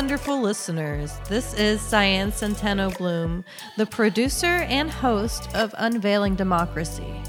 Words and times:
wonderful 0.00 0.40
listeners. 0.40 1.12
This 1.28 1.52
is 1.52 1.78
Cyan 1.78 2.32
Centeno 2.32 2.96
Bloom, 2.96 3.44
the 3.76 3.84
producer 3.84 4.46
and 4.46 4.90
host 4.90 5.54
of 5.54 5.74
Unveiling 5.76 6.36
Democracy. 6.36 7.20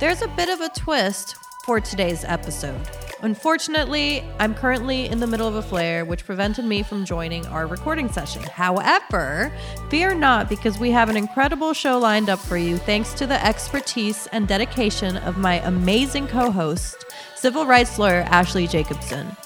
There's 0.00 0.20
a 0.20 0.26
bit 0.26 0.48
of 0.48 0.60
a 0.60 0.68
twist 0.70 1.36
for 1.64 1.80
today's 1.80 2.24
episode. 2.24 2.80
Unfortunately, 3.22 4.24
I'm 4.40 4.52
currently 4.52 5.06
in 5.06 5.20
the 5.20 5.28
middle 5.28 5.46
of 5.46 5.54
a 5.54 5.62
flare, 5.62 6.04
which 6.04 6.26
prevented 6.26 6.64
me 6.64 6.82
from 6.82 7.04
joining 7.04 7.46
our 7.46 7.68
recording 7.68 8.10
session. 8.10 8.42
However, 8.42 9.52
fear 9.88 10.12
not, 10.12 10.48
because 10.48 10.76
we 10.76 10.90
have 10.90 11.08
an 11.08 11.16
incredible 11.16 11.72
show 11.72 12.00
lined 12.00 12.28
up 12.28 12.40
for 12.40 12.56
you 12.56 12.78
thanks 12.78 13.14
to 13.14 13.28
the 13.28 13.46
expertise 13.46 14.26
and 14.32 14.48
dedication 14.48 15.18
of 15.18 15.38
my 15.38 15.60
amazing 15.60 16.26
co 16.26 16.50
host, 16.50 16.96
civil 17.36 17.64
rights 17.64 17.96
lawyer 17.96 18.24
Ashley 18.26 18.66
Jacobson. 18.66 19.36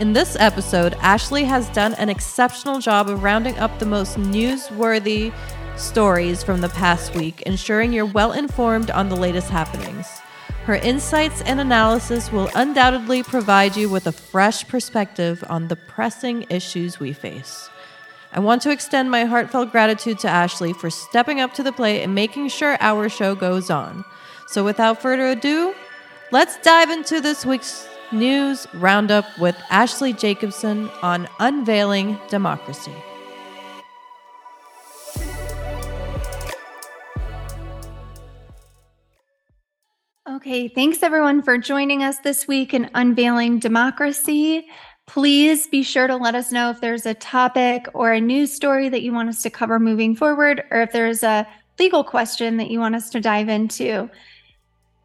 In 0.00 0.12
this 0.12 0.36
episode, 0.40 0.94
Ashley 0.94 1.44
has 1.44 1.68
done 1.68 1.94
an 1.94 2.08
exceptional 2.08 2.80
job 2.80 3.08
of 3.08 3.22
rounding 3.22 3.56
up 3.58 3.78
the 3.78 3.86
most 3.86 4.16
newsworthy 4.16 5.32
stories 5.76 6.42
from 6.42 6.60
the 6.60 6.68
past 6.70 7.14
week, 7.14 7.42
ensuring 7.42 7.92
you're 7.92 8.04
well 8.04 8.32
informed 8.32 8.90
on 8.90 9.08
the 9.08 9.14
latest 9.14 9.50
happenings. 9.50 10.08
Her 10.64 10.74
insights 10.74 11.42
and 11.42 11.60
analysis 11.60 12.32
will 12.32 12.50
undoubtedly 12.56 13.22
provide 13.22 13.76
you 13.76 13.88
with 13.88 14.08
a 14.08 14.12
fresh 14.12 14.66
perspective 14.66 15.44
on 15.48 15.68
the 15.68 15.76
pressing 15.76 16.44
issues 16.50 16.98
we 16.98 17.12
face. 17.12 17.70
I 18.32 18.40
want 18.40 18.62
to 18.62 18.72
extend 18.72 19.12
my 19.12 19.26
heartfelt 19.26 19.70
gratitude 19.70 20.18
to 20.20 20.28
Ashley 20.28 20.72
for 20.72 20.90
stepping 20.90 21.38
up 21.38 21.54
to 21.54 21.62
the 21.62 21.70
plate 21.70 22.02
and 22.02 22.16
making 22.16 22.48
sure 22.48 22.76
our 22.80 23.08
show 23.08 23.36
goes 23.36 23.70
on. 23.70 24.04
So, 24.48 24.64
without 24.64 25.00
further 25.00 25.26
ado, 25.26 25.72
let's 26.32 26.58
dive 26.62 26.90
into 26.90 27.20
this 27.20 27.46
week's 27.46 27.86
news 28.14 28.66
roundup 28.74 29.26
with 29.38 29.56
Ashley 29.70 30.12
Jacobson 30.12 30.88
on 31.02 31.28
unveiling 31.40 32.18
democracy. 32.28 32.94
Okay, 40.26 40.68
thanks 40.68 41.02
everyone 41.02 41.42
for 41.42 41.58
joining 41.58 42.02
us 42.02 42.18
this 42.18 42.48
week 42.48 42.74
in 42.74 42.90
Unveiling 42.94 43.58
Democracy. 43.58 44.66
Please 45.06 45.66
be 45.66 45.82
sure 45.82 46.06
to 46.06 46.16
let 46.16 46.34
us 46.34 46.50
know 46.50 46.70
if 46.70 46.80
there's 46.80 47.06
a 47.06 47.14
topic 47.14 47.86
or 47.94 48.12
a 48.12 48.20
news 48.20 48.52
story 48.52 48.88
that 48.88 49.02
you 49.02 49.12
want 49.12 49.28
us 49.28 49.42
to 49.42 49.50
cover 49.50 49.78
moving 49.78 50.16
forward, 50.16 50.64
or 50.70 50.80
if 50.80 50.92
there's 50.92 51.22
a 51.22 51.46
legal 51.78 52.02
question 52.02 52.56
that 52.56 52.70
you 52.70 52.78
want 52.78 52.94
us 52.94 53.10
to 53.10 53.20
dive 53.20 53.48
into. 53.48 54.08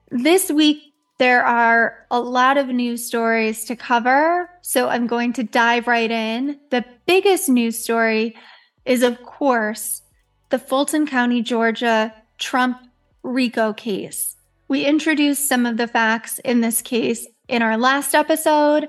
This 0.10 0.50
week, 0.50 0.89
there 1.20 1.46
are 1.46 2.06
a 2.10 2.20
lot 2.20 2.58
of 2.58 2.68
news 2.68 3.06
stories 3.06 3.66
to 3.66 3.76
cover, 3.76 4.50
so 4.62 4.88
I'm 4.88 5.06
going 5.06 5.34
to 5.34 5.44
dive 5.44 5.86
right 5.86 6.10
in. 6.10 6.58
The 6.72 6.86
biggest 7.06 7.50
news 7.50 7.78
story 7.78 8.38
is, 8.86 9.04
of 9.04 9.22
course, 9.24 10.02
the 10.50 10.58
Fulton 10.58 11.06
County, 11.06 11.42
Georgia 11.42 12.14
Trump 12.38 12.78
RICO 13.24 13.74
case. 13.74 14.38
We 14.70 14.86
introduced 14.86 15.50
some 15.50 15.66
of 15.66 15.76
the 15.76 15.88
facts 15.88 16.40
in 16.40 16.62
this 16.62 16.82
case 16.82 17.28
in 17.50 17.62
our 17.62 17.78
last 17.78 18.16
episode, 18.16 18.88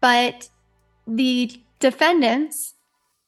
but 0.00 0.48
the 1.06 1.52
defendants, 1.78 2.74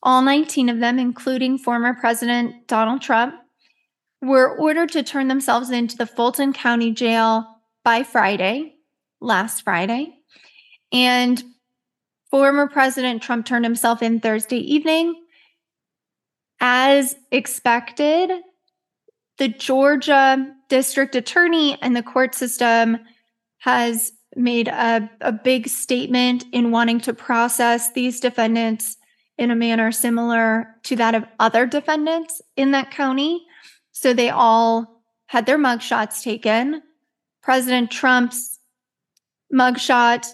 all 0.03 0.21
19 0.21 0.69
of 0.69 0.81
them, 0.81 0.99
including 0.99 1.59
former 1.59 1.95
President 1.95 2.67
Donald 2.67 3.03
Trump, 3.03 3.37
were 4.21 4.57
ordered 4.59 4.91
to 4.93 5.05
turn 5.05 5.29
themselves 5.29 5.71
into 5.71 5.97
the 5.97 6.07
Fulton 6.07 6.53
County 6.53 6.91
Jail 6.91 7.56
by 7.87 8.03
Friday, 8.03 8.75
last 9.21 9.63
Friday. 9.63 10.13
And 10.91 11.41
former 12.33 12.67
President 12.67 13.23
Trump 13.23 13.47
turned 13.47 13.65
himself 13.65 14.03
in 14.03 14.19
Thursday 14.19 14.59
evening. 14.59 15.15
As 16.59 17.15
expected, 17.31 18.33
the 19.39 19.47
Georgia 19.47 20.53
district 20.69 21.15
attorney 21.15 21.81
and 21.81 21.95
the 21.95 22.03
court 22.03 22.35
system 22.35 22.99
has 23.59 24.11
made 24.35 24.67
a, 24.67 25.09
a 25.21 25.31
big 25.31 25.69
statement 25.69 26.45
in 26.51 26.73
wanting 26.73 26.99
to 27.03 27.15
process 27.15 27.93
these 27.93 28.19
defendants 28.19 28.97
in 29.39 29.53
a 29.53 29.57
manner 29.57 29.93
similar 29.93 30.75
to 30.83 30.97
that 30.97 31.15
of 31.15 31.25
other 31.39 31.67
defendants 31.67 32.43
in 32.57 32.73
that 32.73 32.91
county. 32.91 33.47
So 33.93 34.13
they 34.13 34.31
all 34.31 35.05
had 35.27 35.47
their 35.47 35.59
mugshots 35.59 36.21
taken. 36.21 36.83
President 37.47 37.93
Trump's 37.93 38.59
mugshot 39.55 40.27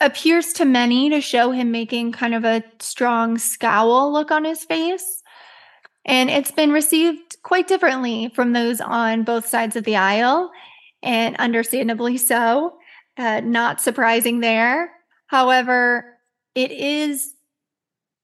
appears 0.00 0.54
to 0.54 0.64
many 0.64 1.10
to 1.10 1.20
show 1.20 1.50
him 1.50 1.70
making 1.70 2.12
kind 2.12 2.34
of 2.34 2.42
a 2.42 2.64
strong 2.80 3.36
scowl 3.36 4.10
look 4.10 4.30
on 4.30 4.46
his 4.46 4.64
face. 4.64 5.22
And 6.06 6.30
it's 6.30 6.50
been 6.50 6.72
received 6.72 7.36
quite 7.42 7.68
differently 7.68 8.32
from 8.34 8.54
those 8.54 8.80
on 8.80 9.24
both 9.24 9.44
sides 9.44 9.76
of 9.76 9.84
the 9.84 9.96
aisle, 9.96 10.50
and 11.02 11.36
understandably 11.36 12.16
so. 12.16 12.78
Uh, 13.18 13.40
not 13.40 13.82
surprising 13.82 14.40
there. 14.40 14.90
However, 15.26 16.16
it 16.54 16.70
is 16.70 17.34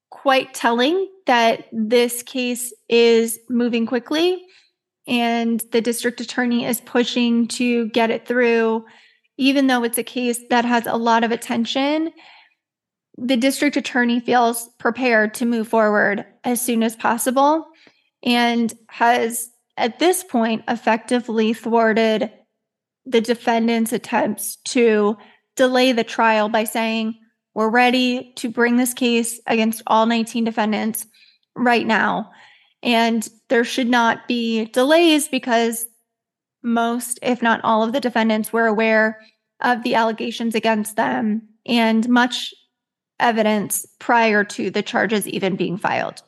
quite 0.08 0.54
telling 0.54 1.10
that 1.26 1.69
this 1.72 2.22
case 2.22 2.72
is 2.88 3.38
moving 3.50 3.84
quickly 3.84 4.46
and 5.08 5.64
the 5.72 5.80
district 5.80 6.20
attorney 6.20 6.66
is 6.66 6.82
pushing 6.82 7.48
to 7.48 7.88
get 7.88 8.10
it 8.10 8.28
through, 8.28 8.84
even 9.38 9.66
though 9.66 9.82
it's 9.82 9.98
a 9.98 10.04
case 10.04 10.38
that 10.50 10.66
has 10.66 10.86
a 10.86 10.96
lot 10.96 11.24
of 11.24 11.32
attention. 11.32 12.12
The 13.16 13.38
district 13.38 13.76
attorney 13.76 14.20
feels 14.20 14.69
prepared 14.78 15.34
to 15.34 15.46
move 15.46 15.66
forward 15.66 16.26
as 16.44 16.60
soon 16.60 16.82
as 16.82 16.94
possible 16.94 17.66
and 18.22 18.72
has 18.91 19.48
at 19.78 19.98
this 19.98 20.22
point 20.22 20.64
effectively 20.69 21.54
thwarted 21.54 22.30
the 23.06 23.20
defendant's 23.22 23.94
attempts 23.94 24.56
to 24.66 25.16
delay 25.56 25.92
the 25.92 26.04
trial 26.04 26.50
by 26.50 26.64
saying, 26.64 27.19
We're 27.54 27.70
ready 27.70 28.34
to 28.36 28.50
bring 28.50 28.76
this 28.76 28.92
case 28.92 29.40
against 29.46 29.82
all 29.86 30.04
19 30.04 30.44
defendants 30.44 31.06
right 31.56 31.86
now. 31.86 32.30
And 32.82 33.28
there 33.48 33.64
should 33.64 33.88
not 33.88 34.28
be 34.28 34.66
delays 34.66 35.28
because 35.28 35.86
most, 36.62 37.18
if 37.22 37.42
not 37.42 37.60
all, 37.64 37.82
of 37.82 37.92
the 37.92 38.00
defendants 38.00 38.52
were 38.52 38.66
aware 38.66 39.20
of 39.60 39.82
the 39.82 39.94
allegations 39.94 40.54
against 40.54 40.96
them 40.96 41.48
and 41.66 42.08
much 42.08 42.54
evidence 43.20 43.86
prior 43.98 44.44
to 44.44 44.70
the 44.70 44.82
charges 44.82 45.26
even 45.26 45.56
being 45.56 45.76
filed. 45.76 46.22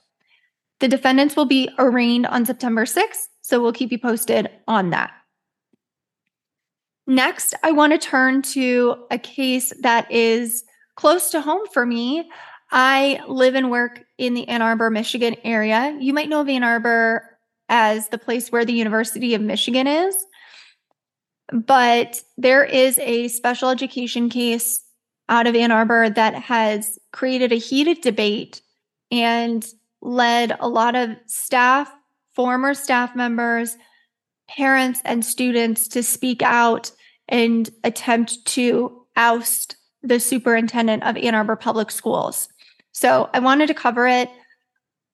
The 0.81 0.89
defendants 0.89 1.37
will 1.37 1.45
be 1.45 1.69
arraigned 1.79 2.27
on 2.27 2.47
September 2.47 2.85
6th, 2.85 3.29
so 3.43 3.61
we'll 3.61 3.73
keep 3.73 3.93
you 3.93 3.99
posted 3.99 4.51
on 4.67 4.91
that. 4.91 5.13
Next, 7.07 7.55
I 7.63 7.73
want 7.73 7.93
to 7.93 7.99
turn 7.99 8.43
to 8.43 9.05
a 9.11 9.19
case 9.19 9.73
that 9.81 10.11
is 10.11 10.65
close 10.97 11.31
to 11.31 11.41
home 11.41 11.67
for 11.73 11.85
me. 11.85 12.31
I 12.71 13.21
live 13.27 13.55
and 13.55 13.71
work 13.71 14.05
in 14.17 14.35
the 14.35 14.49
Ann 14.49 14.63
Arbor, 14.63 14.91
Michigan 14.91 15.37
area. 15.43 15.97
You 16.01 16.13
might 16.15 16.29
know 16.29 16.41
of 16.41 16.49
Ann 16.49 16.63
Arbor 16.63 17.39
as 17.69 18.09
the 18.09 18.19
place 18.19 18.51
where 18.51 18.65
the 18.65 18.73
University 18.73 19.35
of 19.35 19.41
Michigan 19.41 19.87
is, 19.87 20.15
but 21.53 22.23
there 22.37 22.65
is 22.65 22.99
a 23.01 23.29
special 23.29 23.71
education 23.71 24.29
case 24.29 24.83
out 25.29 25.47
of 25.47 25.55
Ann 25.57 25.73
Arbor 25.73 26.11
that 26.11 26.35
has 26.35 26.99
created 27.13 27.53
a 27.53 27.57
heated 27.57 28.01
debate 28.01 28.61
and 29.11 29.67
led 30.01 30.57
a 30.61 30.69
lot 30.69 30.95
of 30.95 31.11
staff, 31.27 31.93
former 32.35 32.75
staff 32.75 33.17
members, 33.17 33.77
parents, 34.49 35.01
and 35.05 35.25
students 35.25 35.89
to 35.89 36.03
speak 36.03 36.43
out 36.43 36.93
and 37.29 37.71
attempt 37.85 38.45
to 38.45 39.05
oust 39.17 39.77
the 40.03 40.19
superintendent 40.19 41.03
of 41.05 41.17
Ann 41.17 41.35
Arbor 41.35 41.57
Public 41.57 41.91
Schools. 41.91 42.49
So 42.93 43.31
I 43.33 43.39
wanted 43.39 43.69
to 43.69 43.75
cover 43.75 44.07
it. 44.07 44.31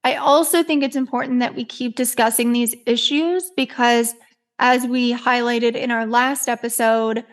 I 0.05 0.14
also 0.14 0.62
think 0.62 0.82
it's 0.82 0.96
important 0.96 1.40
that 1.40 1.56
we 1.56 1.64
keep 1.64 1.96
discussing 1.96 2.52
these 2.52 2.75
issues 2.87 3.50
because, 3.56 4.14
as 4.58 4.87
we 4.87 5.12
highlighted 5.12 5.75
in 5.75 5.90
our 5.90 6.06
last 6.06 6.49
episode, 6.49 7.25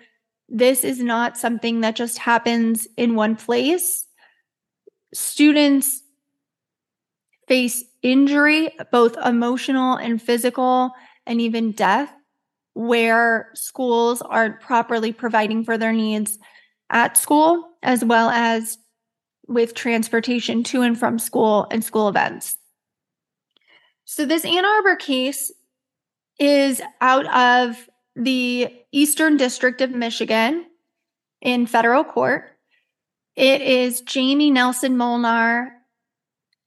this 0.50 0.84
is 0.84 1.00
not 1.00 1.38
something 1.38 1.82
that 1.82 1.96
just 1.96 2.18
happens 2.18 2.88
in 2.98 3.16
one 3.16 3.36
place. 3.36 4.06
Students 5.14 6.02
face 7.48 7.84
injury, 8.02 8.72
both 8.92 9.18
emotional 9.18 9.96
and 9.96 10.22
physical, 10.22 10.92
and 11.26 11.40
even 11.40 11.72
death, 11.72 12.12
where 12.74 13.52
schools 13.54 14.22
aren't 14.22 14.60
properly 14.60 15.14
providing 15.14 15.64
for 15.64 15.78
their 15.78 15.94
needs 15.94 16.38
at 16.90 17.18
school, 17.18 17.70
as 17.82 18.04
well 18.04 18.30
as 18.30 18.78
with 19.48 19.74
transportation 19.74 20.64
to 20.64 20.82
and 20.82 20.98
from 20.98 21.20
school 21.20 21.68
and 21.72 21.84
school 21.84 22.08
events. 22.08 22.58
So, 24.06 24.26
this 24.26 24.46
Ann 24.46 24.66
Arbor 24.66 24.96
case 24.96 25.52
is 26.40 26.82
out 27.02 27.26
of 27.28 27.90
the 28.16 28.74
Eastern 28.92 29.38
District 29.38 29.82
of 29.82 29.92
Michigan 29.92 30.66
in 31.42 31.66
federal 31.66 32.04
court. 32.04 32.52
It 33.36 33.62
is 33.62 34.02
Jamie 34.02 34.52
Nelson 34.52 34.98
Molnar 34.98 35.74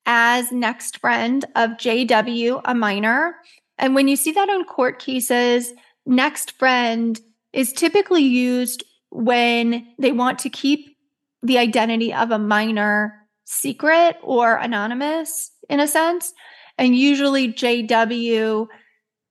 as 0.06 0.50
next 0.52 0.98
friend 0.98 1.44
of 1.54 1.70
JW, 1.72 2.60
a 2.64 2.74
minor. 2.74 3.36
And 3.78 3.94
when 3.94 4.08
you 4.08 4.16
see 4.16 4.32
that 4.32 4.48
in 4.48 4.64
court 4.64 4.98
cases, 4.98 5.72
next 6.06 6.52
friend 6.58 7.20
is 7.52 7.72
typically 7.72 8.22
used 8.22 8.84
when 9.10 9.86
they 9.98 10.12
want 10.12 10.38
to 10.40 10.50
keep 10.50 10.95
the 11.42 11.58
identity 11.58 12.12
of 12.12 12.30
a 12.30 12.38
minor 12.38 13.26
secret 13.44 14.16
or 14.22 14.56
anonymous 14.56 15.52
in 15.68 15.80
a 15.80 15.86
sense. 15.86 16.32
And 16.78 16.96
usually, 16.96 17.52
JW, 17.52 18.66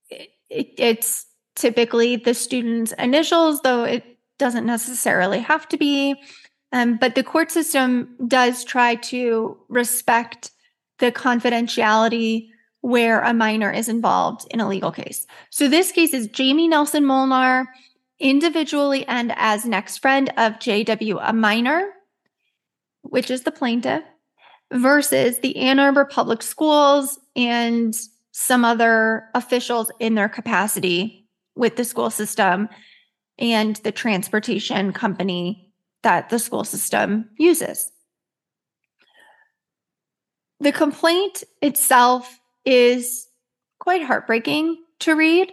it, 0.10 0.30
it's 0.50 1.26
typically 1.56 2.16
the 2.16 2.34
student's 2.34 2.94
initials, 2.94 3.62
though 3.62 3.84
it 3.84 4.04
doesn't 4.38 4.66
necessarily 4.66 5.40
have 5.40 5.68
to 5.70 5.78
be. 5.78 6.16
Um, 6.72 6.98
but 6.98 7.16
the 7.16 7.24
court 7.24 7.52
system 7.52 8.16
does 8.28 8.64
try 8.64 8.96
to 8.96 9.58
respect 9.70 10.52
the 11.00 11.12
confidentiality 11.12 12.50
where 12.82 13.22
a 13.22 13.34
minor 13.34 13.72
is 13.72 13.90
involved 13.90 14.46
in 14.52 14.60
a 14.60 14.68
legal 14.68 14.92
case. 14.92 15.26
So 15.50 15.68
this 15.68 15.92
case 15.92 16.14
is 16.14 16.28
Jamie 16.28 16.68
Nelson 16.68 17.06
Molnar 17.06 17.68
individually 18.20 19.06
and 19.08 19.34
as 19.36 19.66
next 19.66 19.98
friend 19.98 20.30
of 20.38 20.54
JW, 20.54 21.20
a 21.22 21.34
minor, 21.34 21.90
which 23.06 23.32
is 23.32 23.44
the 23.44 23.52
plaintiff, 23.52 24.04
versus 24.74 25.40
the 25.40 25.58
Ann 25.58 25.80
Arbor 25.80 26.06
Public 26.06 26.42
Schools 26.42 27.20
and 27.36 27.96
some 28.32 28.66
other 28.66 29.26
officials 29.34 29.92
in 30.00 30.16
their 30.16 30.30
capacity 30.30 31.28
with 31.56 31.76
the 31.76 31.86
school 31.86 32.10
system 32.10 32.68
and 33.38 33.78
the 33.78 33.92
transportation 33.92 34.92
company 34.92 35.74
that 36.04 36.30
the 36.30 36.40
school 36.40 36.64
system 36.64 37.30
uses. 37.38 37.92
The 40.60 40.72
complaint 40.72 41.44
itself 41.62 42.40
is 42.66 43.28
quite 43.80 44.04
heartbreaking 44.04 44.78
to 45.00 45.16
read. 45.16 45.52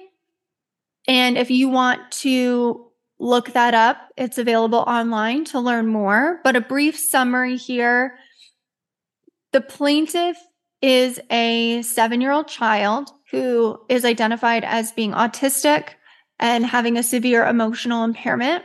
And 1.08 1.37
if 1.37 1.50
you 1.50 1.69
want 1.69 2.12
to 2.22 2.92
look 3.22 3.52
that 3.52 3.72
up, 3.72 4.10
it's 4.16 4.36
available 4.36 4.80
online 4.80 5.44
to 5.46 5.60
learn 5.60 5.86
more. 5.86 6.40
But 6.42 6.56
a 6.56 6.60
brief 6.60 6.98
summary 6.98 7.56
here 7.56 8.19
the 9.52 9.60
plaintiff 9.60 10.38
is 10.80 11.20
a 11.30 11.82
seven 11.82 12.20
year 12.20 12.32
old 12.32 12.48
child 12.48 13.10
who 13.30 13.78
is 13.88 14.04
identified 14.04 14.64
as 14.64 14.92
being 14.92 15.12
autistic 15.12 15.90
and 16.40 16.66
having 16.66 16.96
a 16.96 17.02
severe 17.02 17.46
emotional 17.46 18.04
impairment. 18.04 18.64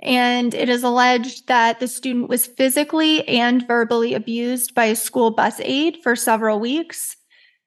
And 0.00 0.52
it 0.54 0.68
is 0.68 0.82
alleged 0.82 1.46
that 1.46 1.80
the 1.80 1.88
student 1.88 2.28
was 2.28 2.46
physically 2.46 3.26
and 3.26 3.66
verbally 3.66 4.12
abused 4.12 4.74
by 4.74 4.86
a 4.86 4.96
school 4.96 5.30
bus 5.30 5.58
aide 5.60 5.98
for 6.02 6.14
several 6.14 6.60
weeks, 6.60 7.16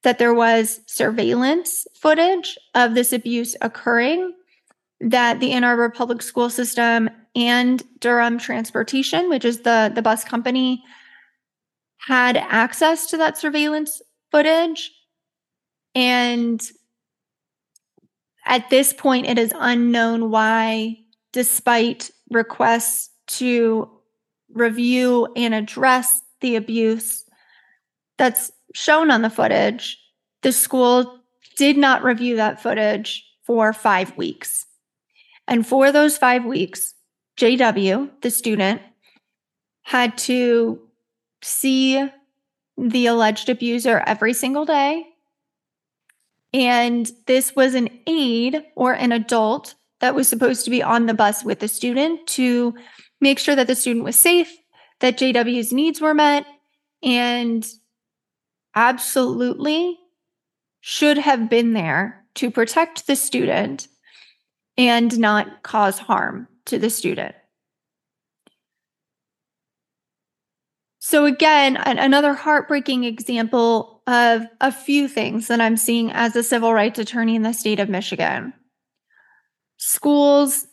that 0.04 0.20
there 0.20 0.34
was 0.34 0.82
surveillance 0.86 1.88
footage 1.96 2.58
of 2.76 2.94
this 2.94 3.12
abuse 3.12 3.56
occurring, 3.62 4.34
that 5.02 5.40
the 5.40 5.52
Ann 5.52 5.64
Arbor 5.64 5.90
Public 5.90 6.22
School 6.22 6.50
System 6.50 7.10
and 7.36 7.84
Durham 8.00 8.38
Transportation, 8.38 9.30
which 9.30 9.46
is 9.46 9.62
the, 9.62 9.92
the 9.94 10.02
bus 10.02 10.24
company, 10.24 10.84
had 11.98 12.38
access 12.38 13.08
to 13.08 13.18
that 13.18 13.38
surveillance 13.38 14.02
footage. 14.32 14.92
And 15.96 16.62
at 18.46 18.70
this 18.70 18.94
point, 18.94 19.28
it 19.28 19.38
is 19.38 19.54
unknown 19.56 20.32
why, 20.32 20.98
despite 21.34 22.12
requests 22.32 23.10
to 23.28 23.90
review 24.54 25.32
and 25.36 25.54
address 25.54 26.22
the 26.42 26.56
abuse 26.56 27.24
that's 28.18 28.52
shown 28.74 29.12
on 29.12 29.22
the 29.22 29.30
footage, 29.30 29.98
the 30.42 30.52
school 30.52 31.20
did 31.58 31.78
not 31.78 32.04
review 32.04 32.38
that 32.38 32.62
footage 32.62 33.26
for 33.46 33.74
five 33.74 34.16
weeks. 34.18 34.66
And 35.50 35.66
for 35.66 35.92
those 35.92 36.16
five 36.16 36.46
weeks, 36.46 36.94
JW, 37.38 38.12
the 38.22 38.30
student, 38.30 38.82
had 39.82 40.16
to 40.20 40.80
see 41.42 42.08
the 42.78 43.08
alleged 43.08 43.50
abuser 43.50 44.04
every 44.06 44.34
single 44.34 44.64
day. 44.64 45.08
And 46.54 47.12
this 47.26 47.56
was 47.56 47.74
an 47.74 47.90
aide 48.06 48.64
or 48.76 48.94
an 48.94 49.12
adult 49.12 49.74
that 50.02 50.14
was 50.14 50.28
supposed 50.28 50.66
to 50.66 50.72
be 50.72 50.84
on 50.84 51.08
the 51.08 51.16
bus 51.16 51.44
with 51.44 51.60
the 51.60 51.68
student 51.68 52.28
to 52.28 52.76
make 53.20 53.40
sure 53.40 53.56
that 53.56 53.66
the 53.66 53.76
student 53.76 54.06
was 54.06 54.16
safe, 54.16 54.56
that 55.00 55.18
JW's 55.18 55.74
needs 55.74 56.00
were 56.00 56.14
met, 56.14 56.46
and 57.02 57.68
absolutely 58.76 59.98
should 60.80 61.18
have 61.18 61.50
been 61.50 61.74
there 61.74 62.24
to 62.36 62.52
protect 62.52 63.08
the 63.08 63.16
student 63.16 63.88
and 64.80 65.20
not 65.20 65.62
cause 65.62 66.00
harm 66.00 66.48
to 66.66 66.80
the 66.80 66.90
student. 66.90 67.36
So, 71.00 71.26
again, 71.26 71.76
another 71.78 72.34
heartbreaking 72.34 73.04
example 73.04 74.02
of 74.08 74.44
a 74.62 74.72
few 74.72 75.08
things 75.08 75.48
that 75.48 75.60
I'm 75.60 75.76
seeing 75.76 76.12
as 76.12 76.36
a 76.36 76.44
civil 76.44 76.74
rights 76.74 76.98
attorney 76.98 77.36
in 77.36 77.44
the 77.44 77.54
state 77.54 77.80
of 77.80 77.90
Michigan. 77.90 78.54
Schools 79.78 80.66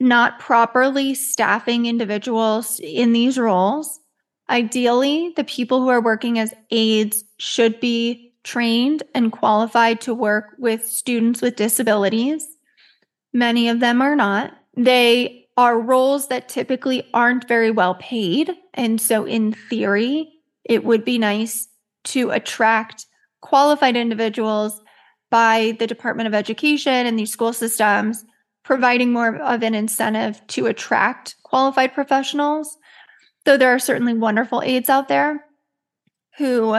not 0.00 0.38
properly 0.38 1.14
staffing 1.14 1.86
individuals 1.86 2.80
in 2.82 3.12
these 3.12 3.38
roles. 3.38 3.98
Ideally, 4.50 5.32
the 5.36 5.44
people 5.44 5.80
who 5.80 5.88
are 5.88 6.02
working 6.02 6.38
as 6.38 6.54
aides 6.70 7.24
should 7.38 7.80
be 7.80 8.34
trained 8.44 9.02
and 9.14 9.32
qualified 9.32 10.00
to 10.02 10.14
work 10.14 10.54
with 10.58 10.86
students 10.86 11.42
with 11.42 11.56
disabilities. 11.56 12.46
Many 13.32 13.68
of 13.68 13.80
them 13.80 14.00
are 14.00 14.16
not. 14.16 14.54
They 14.76 15.46
are 15.56 15.80
roles 15.80 16.28
that 16.28 16.48
typically 16.48 17.08
aren't 17.12 17.48
very 17.48 17.70
well 17.70 17.96
paid. 17.96 18.52
And 18.74 19.00
so, 19.00 19.24
in 19.24 19.52
theory, 19.52 20.32
it 20.64 20.84
would 20.84 21.04
be 21.04 21.18
nice 21.18 21.68
to 22.04 22.30
attract 22.30 23.06
qualified 23.40 23.96
individuals 23.96 24.80
by 25.30 25.76
the 25.78 25.86
Department 25.86 26.26
of 26.26 26.34
Education 26.34 27.06
and 27.06 27.18
these 27.18 27.32
school 27.32 27.52
systems, 27.52 28.24
providing 28.64 29.12
more 29.12 29.36
of 29.36 29.62
an 29.62 29.74
incentive 29.74 30.40
to 30.48 30.66
attract 30.66 31.36
qualified 31.42 31.92
professionals. 31.92 32.76
Though 33.44 33.56
there 33.56 33.74
are 33.74 33.78
certainly 33.78 34.14
wonderful 34.14 34.62
aides 34.62 34.88
out 34.88 35.08
there 35.08 35.44
who 36.38 36.78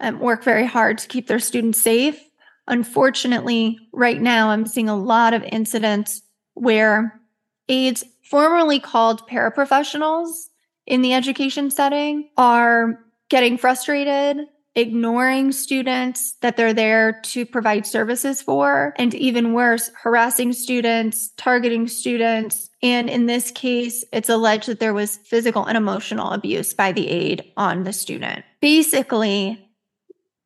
um, 0.00 0.18
work 0.20 0.44
very 0.44 0.66
hard 0.66 0.98
to 0.98 1.08
keep 1.08 1.26
their 1.26 1.38
students 1.38 1.80
safe. 1.80 2.20
Unfortunately, 2.70 3.78
right 3.92 4.20
now, 4.22 4.50
I'm 4.50 4.64
seeing 4.64 4.88
a 4.88 4.96
lot 4.96 5.34
of 5.34 5.42
incidents 5.42 6.22
where 6.54 7.20
aides 7.68 8.04
formerly 8.22 8.78
called 8.78 9.28
paraprofessionals 9.28 10.46
in 10.86 11.02
the 11.02 11.12
education 11.12 11.70
setting 11.72 12.30
are 12.36 13.04
getting 13.28 13.58
frustrated, 13.58 14.46
ignoring 14.76 15.50
students 15.50 16.34
that 16.42 16.56
they're 16.56 16.72
there 16.72 17.20
to 17.22 17.44
provide 17.44 17.86
services 17.86 18.40
for, 18.40 18.94
and 18.96 19.14
even 19.14 19.52
worse, 19.52 19.90
harassing 20.00 20.52
students, 20.52 21.30
targeting 21.36 21.88
students. 21.88 22.70
And 22.84 23.10
in 23.10 23.26
this 23.26 23.50
case, 23.50 24.04
it's 24.12 24.28
alleged 24.28 24.68
that 24.68 24.78
there 24.78 24.94
was 24.94 25.16
physical 25.16 25.64
and 25.64 25.76
emotional 25.76 26.30
abuse 26.30 26.72
by 26.72 26.92
the 26.92 27.08
aide 27.08 27.50
on 27.56 27.82
the 27.82 27.92
student. 27.92 28.44
Basically, 28.60 29.69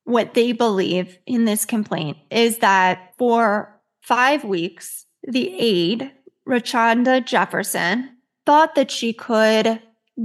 what 0.04 0.34
they 0.34 0.52
believe 0.52 1.18
in 1.26 1.44
this 1.44 1.64
complaint 1.64 2.18
is 2.30 2.58
that 2.58 3.14
for 3.18 3.80
five 4.02 4.44
weeks, 4.44 5.06
the 5.22 5.54
aide 5.58 6.12
Rachanda 6.46 7.24
Jefferson 7.24 8.10
thought 8.44 8.74
that 8.74 8.90
she 8.90 9.12
could 9.12 9.80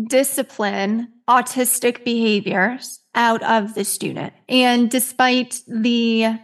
discipline 0.07 1.07
autistic 1.27 2.03
behaviors 2.03 2.99
out 3.15 3.41
of 3.43 3.73
the 3.73 3.85
student. 3.85 4.33
And 4.47 4.89
despite 4.89 5.61
the 5.67 6.39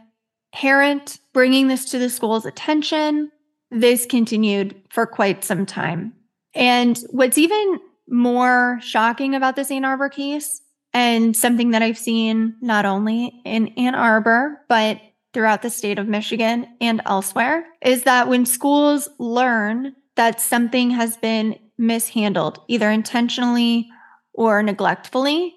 parent 0.54 1.20
bringing 1.34 1.68
this 1.68 1.86
to 1.92 2.00
the 2.00 2.10
school's 2.10 2.46
attention, 2.46 3.32
this 3.70 4.06
continued 4.06 4.76
for 4.90 5.06
quite 5.06 5.44
some 5.44 5.66
time. 5.66 6.14
And 6.54 6.98
what's 7.10 7.38
even 7.38 7.80
more 8.10 8.80
shocking 8.82 9.36
about 9.36 9.56
this 9.56 9.72
Ann 9.72 9.84
Arbor 9.84 10.10
case, 10.10 10.62
and 10.96 11.36
something 11.36 11.72
that 11.72 11.82
I've 11.82 11.98
seen 11.98 12.56
not 12.62 12.86
only 12.86 13.42
in 13.44 13.68
Ann 13.78 13.96
Arbor, 13.96 14.62
but 14.70 15.02
throughout 15.34 15.62
the 15.62 15.70
state 15.70 16.00
of 16.00 16.08
Michigan 16.08 16.66
and 16.80 17.02
elsewhere 17.06 17.66
is 17.82 18.04
that 18.04 18.30
when 18.30 18.46
schools 18.46 19.10
learn 19.20 19.94
that 20.16 20.40
something 20.40 20.92
has 20.92 21.18
been 21.18 21.60
mishandled, 21.78 22.62
either 22.70 22.90
intentionally 22.90 23.90
or 24.32 24.64
neglectfully, 24.64 25.54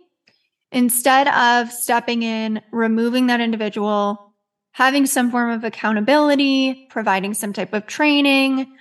instead 0.73 1.28
of 1.28 1.71
stepping 1.71 2.25
in, 2.25 2.61
removing 2.73 3.28
that 3.28 3.40
individual, 3.40 4.35
having 4.73 5.07
some 5.07 5.30
form 5.30 5.50
of 5.50 5.62
accountability, 5.62 6.88
providing 6.90 7.33
some 7.33 7.52
type 7.52 7.73
of 7.73 7.87
training, 7.87 8.76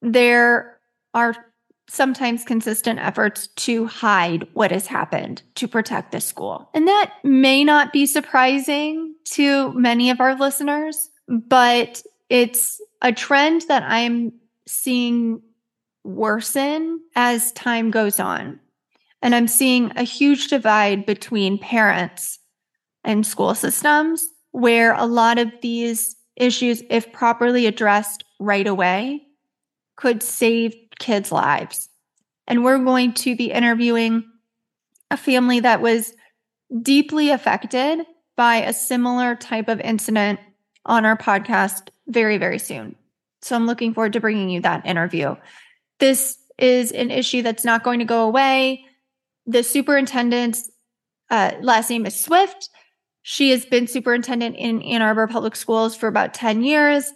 there 0.00 0.78
are 1.12 1.36
sometimes 1.88 2.44
consistent 2.44 2.98
efforts 2.98 3.48
to 3.48 3.86
hide 3.86 4.46
what 4.52 4.70
has 4.70 4.86
happened 4.86 5.42
to 5.54 5.66
protect 5.66 6.12
the 6.12 6.20
school. 6.20 6.68
And 6.74 6.86
that 6.86 7.14
may 7.24 7.64
not 7.64 7.92
be 7.92 8.06
surprising 8.06 9.14
to 9.32 9.72
many 9.72 10.10
of 10.10 10.20
our 10.20 10.34
listeners, 10.38 11.10
but 11.28 12.02
it's 12.28 12.80
a 13.02 13.12
trend 13.12 13.62
that 13.68 13.82
I'm 13.84 14.32
seeing 14.66 15.40
worsen 16.04 17.00
as 17.16 17.52
time 17.52 17.90
goes 17.90 18.20
on. 18.20 18.60
And 19.22 19.34
I'm 19.34 19.48
seeing 19.48 19.90
a 19.96 20.02
huge 20.02 20.48
divide 20.48 21.06
between 21.06 21.58
parents 21.58 22.38
and 23.02 23.26
school 23.26 23.54
systems 23.54 24.26
where 24.52 24.92
a 24.94 25.06
lot 25.06 25.38
of 25.38 25.50
these 25.62 26.16
issues, 26.36 26.82
if 26.88 27.12
properly 27.12 27.66
addressed 27.66 28.24
right 28.38 28.66
away, 28.66 29.22
could 29.96 30.22
save 30.22 30.74
kids' 30.98 31.32
lives. 31.32 31.88
And 32.46 32.64
we're 32.64 32.78
going 32.78 33.12
to 33.14 33.36
be 33.36 33.50
interviewing 33.50 34.24
a 35.10 35.16
family 35.16 35.60
that 35.60 35.80
was 35.80 36.14
deeply 36.82 37.30
affected 37.30 38.06
by 38.36 38.56
a 38.56 38.72
similar 38.72 39.34
type 39.34 39.68
of 39.68 39.80
incident 39.80 40.40
on 40.84 41.04
our 41.04 41.16
podcast 41.16 41.88
very, 42.06 42.38
very 42.38 42.58
soon. 42.58 42.96
So 43.42 43.56
I'm 43.56 43.66
looking 43.66 43.94
forward 43.94 44.14
to 44.14 44.20
bringing 44.20 44.48
you 44.48 44.60
that 44.62 44.86
interview. 44.86 45.36
This 45.98 46.38
is 46.58 46.92
an 46.92 47.10
issue 47.10 47.42
that's 47.42 47.64
not 47.64 47.84
going 47.84 47.98
to 48.00 48.04
go 48.04 48.24
away. 48.24 48.84
The 49.46 49.62
superintendent's 49.62 50.70
uh, 51.30 51.52
last 51.60 51.90
name 51.90 52.06
is 52.06 52.18
Swift. 52.18 52.70
She 53.22 53.50
has 53.50 53.66
been 53.66 53.86
superintendent 53.86 54.56
in 54.56 54.82
Ann 54.82 55.02
Arbor 55.02 55.26
Public 55.26 55.54
Schools 55.54 55.94
for 55.94 56.08
about 56.08 56.34
10 56.34 56.64
years, 56.64 57.12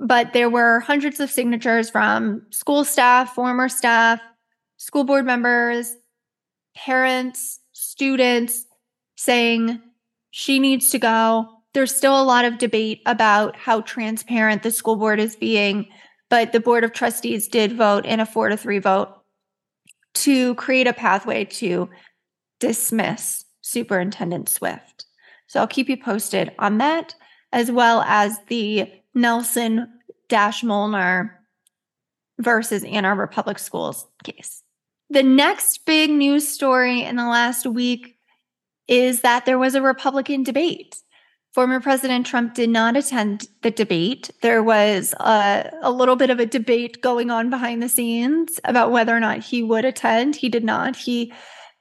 but 0.00 0.32
there 0.32 0.48
were 0.48 0.80
hundreds 0.80 1.20
of 1.20 1.30
signatures 1.30 1.90
from 1.90 2.42
school 2.50 2.84
staff, 2.84 3.34
former 3.34 3.68
staff, 3.68 4.18
school 4.78 5.04
board 5.04 5.26
members, 5.26 5.94
parents, 6.74 7.60
students 7.72 8.64
saying 9.16 9.80
she 10.30 10.58
needs 10.58 10.90
to 10.90 10.98
go. 10.98 11.46
There's 11.74 11.94
still 11.94 12.20
a 12.20 12.24
lot 12.24 12.46
of 12.46 12.56
debate 12.56 13.02
about 13.04 13.56
how 13.56 13.82
transparent 13.82 14.62
the 14.62 14.70
school 14.70 14.96
board 14.96 15.20
is 15.20 15.36
being, 15.36 15.86
but 16.30 16.52
the 16.52 16.60
board 16.60 16.82
of 16.82 16.94
trustees 16.94 17.46
did 17.46 17.76
vote 17.76 18.06
in 18.06 18.20
a 18.20 18.26
four 18.26 18.48
to 18.48 18.56
three 18.56 18.78
vote 18.78 19.14
to 20.14 20.54
create 20.54 20.86
a 20.86 20.94
pathway 20.94 21.44
to 21.44 21.90
dismiss 22.58 23.44
Superintendent 23.60 24.48
Swift. 24.48 25.04
So 25.46 25.60
I'll 25.60 25.66
keep 25.66 25.90
you 25.90 25.96
posted 25.98 26.52
on 26.58 26.78
that, 26.78 27.14
as 27.52 27.70
well 27.70 28.00
as 28.02 28.38
the 28.48 28.90
Nelson 29.14 29.88
Dash 30.28 30.62
Molnar 30.62 31.40
versus 32.38 32.84
Ann 32.84 33.04
Arbor 33.04 33.26
Public 33.26 33.58
Schools 33.58 34.06
case. 34.24 34.62
The 35.10 35.22
next 35.22 35.84
big 35.86 36.10
news 36.10 36.46
story 36.46 37.02
in 37.02 37.16
the 37.16 37.26
last 37.26 37.66
week 37.66 38.16
is 38.86 39.20
that 39.22 39.44
there 39.44 39.58
was 39.58 39.74
a 39.74 39.82
Republican 39.82 40.42
debate. 40.42 40.96
Former 41.52 41.80
President 41.80 42.26
Trump 42.26 42.54
did 42.54 42.70
not 42.70 42.96
attend 42.96 43.48
the 43.62 43.72
debate. 43.72 44.30
There 44.40 44.62
was 44.62 45.14
a, 45.18 45.68
a, 45.82 45.90
little 45.90 46.14
bit 46.14 46.30
of 46.30 46.38
a 46.38 46.46
debate 46.46 47.02
going 47.02 47.30
on 47.30 47.50
behind 47.50 47.82
the 47.82 47.88
scenes 47.88 48.60
about 48.62 48.92
whether 48.92 49.16
or 49.16 49.18
not 49.18 49.42
he 49.42 49.62
would 49.62 49.84
attend. 49.84 50.36
He 50.36 50.48
did 50.48 50.62
not. 50.62 50.94
He 50.94 51.32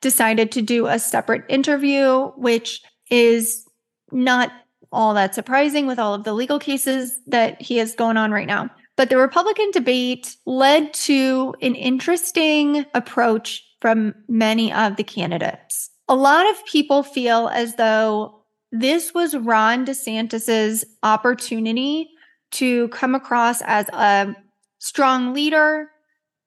decided 0.02 0.52
to 0.54 0.64
do 0.64 0.88
a 0.88 0.98
separate 0.98 1.44
interview, 1.50 2.30
which 2.36 2.82
is 3.12 3.64
not 4.12 4.52
all 4.92 5.14
that 5.14 5.36
surprising 5.36 5.86
with 5.86 6.00
all 6.00 6.14
of 6.14 6.24
the 6.24 6.34
legal 6.34 6.60
cases 6.60 7.20
that 7.28 7.62
he 7.62 7.78
has 7.78 7.96
going 7.96 8.18
on 8.18 8.32
right 8.32 8.48
now. 8.48 8.70
But 8.96 9.10
the 9.10 9.18
Republican 9.18 9.72
debate 9.72 10.36
led 10.46 10.94
to 10.94 11.54
an 11.62 11.76
interesting 11.76 12.86
approach 12.94 13.64
from 13.82 14.14
many 14.28 14.74
of 14.74 14.98
the 14.98 15.04
candidates. 15.04 15.90
A 16.10 16.16
lot 16.16 16.50
of 16.50 16.66
people 16.66 17.04
feel 17.04 17.50
as 17.50 17.76
though 17.76 18.44
this 18.72 19.14
was 19.14 19.36
Ron 19.36 19.86
DeSantis's 19.86 20.84
opportunity 21.04 22.10
to 22.52 22.88
come 22.90 23.16
across 23.16 23.62
as 23.62 23.88
a 23.90 24.36
strong 24.80 25.34
leader, 25.34 25.90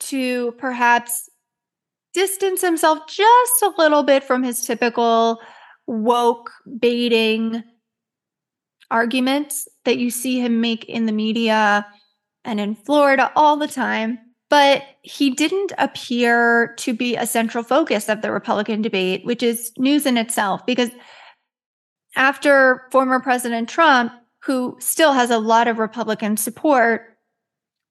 to 0.00 0.52
perhaps 0.58 1.28
distance 2.12 2.60
himself 2.60 2.98
just 3.08 3.62
a 3.62 3.72
little 3.78 4.02
bit 4.02 4.24
from 4.24 4.42
his 4.42 4.64
typical 4.64 5.38
woke 5.86 6.50
baiting 6.78 7.62
arguments 8.92 9.66
that 9.84 9.98
you 9.98 10.10
see 10.10 10.38
him 10.38 10.60
make 10.60 10.84
in 10.84 11.06
the 11.06 11.12
media 11.12 11.86
and 12.44 12.60
in 12.60 12.74
Florida 12.74 13.32
all 13.34 13.56
the 13.56 13.66
time. 13.66 14.18
But 14.50 14.82
he 15.00 15.30
didn't 15.30 15.72
appear 15.78 16.74
to 16.76 16.92
be 16.92 17.16
a 17.16 17.26
central 17.26 17.64
focus 17.64 18.10
of 18.10 18.20
the 18.20 18.30
Republican 18.30 18.82
debate, 18.82 19.24
which 19.24 19.42
is 19.42 19.72
news 19.78 20.04
in 20.04 20.18
itself, 20.18 20.66
because 20.66 20.90
after 22.16 22.86
former 22.92 23.18
President 23.18 23.68
Trump, 23.68 24.12
who 24.42 24.76
still 24.78 25.14
has 25.14 25.30
a 25.30 25.38
lot 25.38 25.68
of 25.68 25.78
Republican 25.78 26.36
support, 26.36 27.16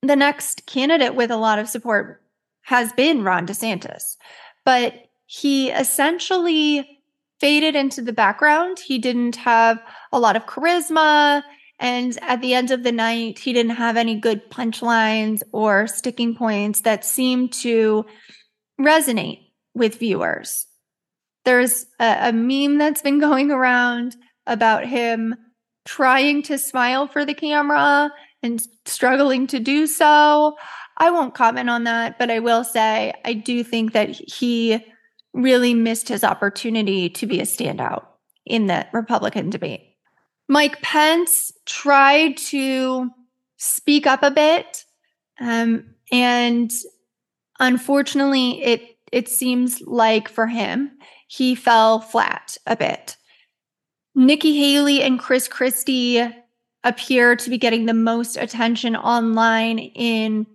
the 0.03 0.15
next 0.15 0.67
candidate 0.67 1.15
with 1.15 1.31
a 1.31 1.38
lot 1.38 1.58
of 1.58 1.67
support 1.67 2.22
has 2.62 2.93
been 2.93 3.24
Ron 3.24 3.48
DeSantis. 3.48 4.17
But 4.63 4.93
he 5.25 5.72
essentially 5.72 7.00
faded 7.39 7.75
into 7.75 8.03
the 8.03 8.13
background. 8.13 8.77
He 8.77 9.00
didn't 9.00 9.38
have 9.38 9.81
a 10.12 10.20
lot 10.20 10.36
of 10.36 10.46
charisma. 10.46 11.44
And 11.80 12.18
at 12.22 12.41
the 12.41 12.53
end 12.53 12.72
of 12.72 12.84
the 12.84 12.91
night, 12.91 13.39
he 13.39 13.53
didn't 13.53 13.75
have 13.75 13.98
any 13.98 14.20
good 14.20 14.51
punchlines 14.51 15.41
or 15.51 15.88
sticking 15.88 16.36
points 16.36 16.82
that 16.82 17.03
seemed 17.03 17.53
to 17.53 18.06
resonate 18.80 19.48
with 19.74 19.98
viewers. 20.00 20.68
There's 21.44 21.88
a, 22.00 22.30
a 22.30 22.34
meme 22.34 22.77
that's 22.77 23.01
been 23.01 23.20
going 23.20 23.50
around 23.50 24.15
about 24.46 24.86
him 24.86 25.36
trying 25.86 26.44
to 26.44 26.58
smile 26.58 27.08
for 27.08 27.25
the 27.25 27.34
camera 27.34 28.12
and 28.44 28.62
struggling 28.86 29.48
to 29.48 29.60
do 29.60 29.88
so. 29.88 30.56
I 30.98 31.10
won't 31.10 31.34
comment 31.34 31.70
on 31.70 31.86
that, 31.86 32.20
but 32.20 32.30
I 32.30 32.39
will 32.39 32.63
say 32.63 33.13
I 33.25 33.34
do 33.34 33.63
think 33.63 33.94
that 33.94 34.10
he 34.10 34.86
really 35.34 35.74
missed 35.74 36.10
his 36.10 36.24
opportunity 36.24 37.10
to 37.10 37.25
be 37.25 37.39
a 37.39 37.44
standout 37.44 38.06
in 38.46 38.68
the 38.68 38.86
Republican 38.94 39.50
debate. 39.50 39.90
Mike 40.51 40.81
Pence 40.81 41.53
tried 41.65 42.36
to 42.36 43.10
speak 43.55 44.05
up 44.05 44.22
a 44.22 44.29
bit, 44.29 44.84
um, 45.39 45.96
and 46.12 46.70
unfortunately, 47.62 48.62
it 48.62 48.98
it 49.13 49.29
seems 49.29 49.79
like 49.79 50.27
for 50.27 50.48
him 50.48 50.91
he 51.27 51.55
fell 51.55 52.01
flat 52.01 52.58
a 52.67 52.75
bit. 52.75 53.15
Nikki 54.13 54.58
Haley 54.58 55.01
and 55.01 55.17
Chris 55.17 55.48
Christie 55.48 56.22
appear 56.84 57.38
to 57.38 57.50
be 57.50 57.58
getting 57.58 57.86
the 57.86 57.93
most 57.93 58.36
attention 58.36 58.98
online 58.98 59.79
in 59.79 60.46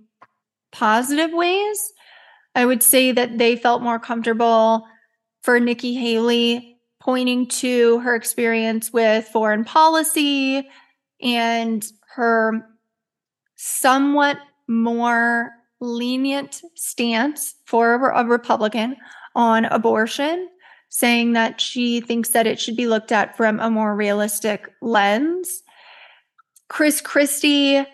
positive 0.72 1.32
ways. 1.32 1.92
I 2.54 2.66
would 2.66 2.82
say 2.82 3.12
that 3.12 3.38
they 3.38 3.56
felt 3.56 3.80
more 3.80 3.98
comfortable 3.98 4.86
for 5.40 5.58
Nikki 5.58 5.94
Haley 5.94 6.75
pointing 7.06 7.46
to 7.46 8.00
her 8.00 8.16
experience 8.16 8.92
with 8.92 9.24
foreign 9.28 9.64
policy 9.64 10.68
and 11.22 11.86
her 12.08 12.66
somewhat 13.54 14.38
more 14.66 15.52
lenient 15.78 16.62
stance 16.74 17.54
for 17.64 17.94
a 17.94 18.24
Republican 18.24 18.96
on 19.36 19.66
abortion, 19.66 20.48
saying 20.88 21.34
that 21.34 21.60
she 21.60 22.00
thinks 22.00 22.30
that 22.30 22.44
it 22.44 22.58
should 22.58 22.76
be 22.76 22.88
looked 22.88 23.12
at 23.12 23.36
from 23.36 23.60
a 23.60 23.70
more 23.70 23.94
realistic 23.94 24.68
lens. 24.82 25.62
Chris 26.68 27.00
Christie 27.00 27.86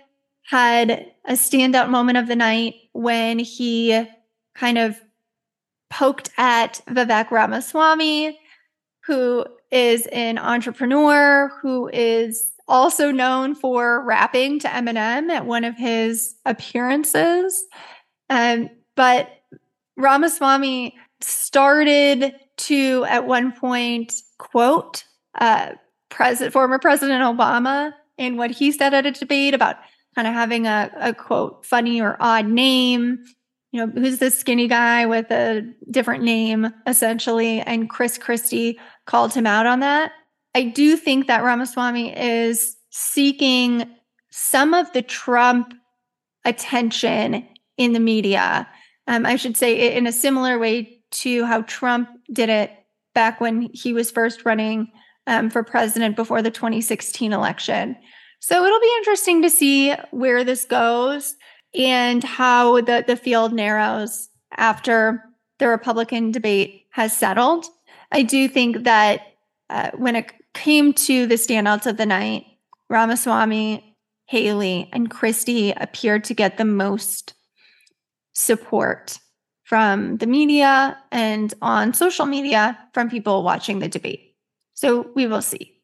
had 0.44 1.12
a 1.26 1.34
standout 1.34 1.90
moment 1.90 2.16
of 2.16 2.28
the 2.28 2.36
night 2.36 2.76
when 2.94 3.38
he 3.38 4.06
kind 4.54 4.78
of 4.78 4.98
poked 5.90 6.30
at 6.38 6.80
Vivek 6.86 7.30
Ramaswamy, 7.30 8.38
who 9.06 9.44
is 9.70 10.06
an 10.12 10.38
entrepreneur 10.38 11.50
who 11.60 11.88
is 11.88 12.52
also 12.68 13.10
known 13.10 13.54
for 13.54 14.04
rapping 14.04 14.58
to 14.60 14.68
Eminem 14.68 15.30
at 15.30 15.46
one 15.46 15.64
of 15.64 15.76
his 15.76 16.34
appearances. 16.44 17.64
Um, 18.30 18.70
but 18.94 19.28
Ramaswamy 19.96 20.96
started 21.20 22.34
to, 22.58 23.04
at 23.08 23.26
one 23.26 23.52
point, 23.52 24.12
quote 24.38 25.04
uh, 25.38 25.72
President, 26.10 26.52
former 26.52 26.78
President 26.78 27.22
Obama 27.22 27.92
in 28.18 28.36
what 28.36 28.50
he 28.50 28.70
said 28.70 28.94
at 28.94 29.06
a 29.06 29.10
debate 29.10 29.54
about 29.54 29.76
kind 30.14 30.28
of 30.28 30.34
having 30.34 30.66
a, 30.66 30.90
a 31.00 31.14
quote 31.14 31.64
funny 31.64 32.00
or 32.00 32.16
odd 32.20 32.46
name 32.46 33.24
you 33.72 33.84
know, 33.84 33.90
who's 33.90 34.18
this 34.18 34.38
skinny 34.38 34.68
guy 34.68 35.06
with 35.06 35.30
a 35.30 35.62
different 35.90 36.22
name, 36.22 36.72
essentially. 36.86 37.60
And 37.60 37.88
Chris 37.88 38.18
Christie 38.18 38.78
called 39.06 39.34
him 39.34 39.46
out 39.46 39.66
on 39.66 39.80
that. 39.80 40.12
I 40.54 40.64
do 40.64 40.96
think 40.96 41.26
that 41.26 41.42
Ramaswamy 41.42 42.16
is 42.16 42.76
seeking 42.90 43.88
some 44.30 44.74
of 44.74 44.92
the 44.92 45.02
Trump 45.02 45.74
attention 46.44 47.46
in 47.76 47.92
the 47.92 48.00
media 48.00 48.68
Um, 49.08 49.26
I 49.26 49.36
should 49.36 49.56
say 49.56 49.96
in 49.96 50.06
a 50.06 50.12
similar 50.12 50.58
way 50.58 51.02
to 51.10 51.44
how 51.44 51.62
Trump 51.62 52.08
did 52.32 52.48
it 52.48 52.70
back 53.14 53.40
when 53.40 53.68
he 53.72 53.92
was 53.92 54.10
first 54.10 54.44
running 54.44 54.92
um, 55.26 55.50
for 55.50 55.62
president 55.64 56.16
before 56.16 56.40
the 56.40 56.50
2016 56.50 57.32
election. 57.32 57.96
So 58.40 58.64
it'll 58.64 58.80
be 58.80 58.94
interesting 58.98 59.42
to 59.42 59.50
see 59.50 59.92
where 60.10 60.44
this 60.44 60.64
goes 60.64 61.34
and 61.74 62.22
how 62.22 62.80
the, 62.80 63.04
the 63.06 63.16
field 63.16 63.52
narrows 63.52 64.28
after 64.56 65.22
the 65.58 65.68
Republican 65.68 66.30
debate 66.30 66.86
has 66.90 67.16
settled. 67.16 67.66
I 68.12 68.22
do 68.22 68.46
think 68.46 68.84
that 68.84 69.22
uh, 69.70 69.90
when 69.96 70.16
it 70.16 70.32
came 70.54 70.92
to 70.92 71.26
the 71.26 71.36
standouts 71.36 71.86
of 71.86 71.96
the 71.96 72.06
night, 72.06 72.44
Ramaswamy, 72.90 73.96
Haley, 74.26 74.90
and 74.92 75.10
Christie 75.10 75.72
appeared 75.72 76.24
to 76.24 76.34
get 76.34 76.58
the 76.58 76.64
most 76.64 77.32
support 78.34 79.18
from 79.64 80.18
the 80.18 80.26
media 80.26 80.98
and 81.10 81.54
on 81.62 81.94
social 81.94 82.26
media 82.26 82.78
from 82.92 83.08
people 83.08 83.42
watching 83.42 83.78
the 83.78 83.88
debate. 83.88 84.36
So 84.74 85.10
we 85.14 85.26
will 85.26 85.42
see. 85.42 85.80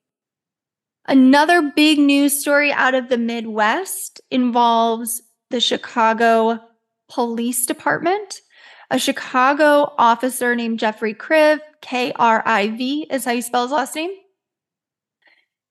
Another 1.06 1.72
big 1.74 1.98
news 1.98 2.38
story 2.38 2.70
out 2.70 2.94
of 2.94 3.08
the 3.08 3.16
Midwest 3.16 4.20
involves 4.30 5.22
the 5.48 5.60
Chicago 5.60 6.60
Police 7.08 7.64
Department. 7.64 8.42
A 8.90 8.98
Chicago 8.98 9.94
officer 9.96 10.54
named 10.54 10.78
Jeffrey 10.78 11.14
Kriv, 11.14 11.60
K 11.80 12.12
R 12.16 12.42
I 12.46 12.68
V 12.68 13.06
is 13.10 13.24
how 13.24 13.32
you 13.32 13.42
spell 13.42 13.62
his 13.62 13.72
last 13.72 13.94
name. 13.94 14.10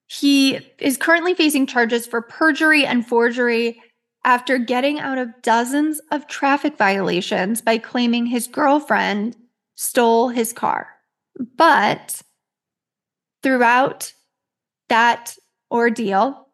He 0.07 0.59
is 0.79 0.97
currently 0.97 1.33
facing 1.33 1.67
charges 1.67 2.07
for 2.07 2.21
perjury 2.21 2.85
and 2.85 3.05
forgery 3.05 3.81
after 4.23 4.57
getting 4.57 4.99
out 4.99 5.17
of 5.17 5.29
dozens 5.41 6.01
of 6.11 6.27
traffic 6.27 6.77
violations 6.77 7.61
by 7.61 7.77
claiming 7.77 8.25
his 8.25 8.47
girlfriend 8.47 9.37
stole 9.75 10.27
his 10.27 10.51
car. 10.51 10.87
But 11.55 12.21
throughout 13.41 14.11
that 14.89 15.37
ordeal, 15.71 16.49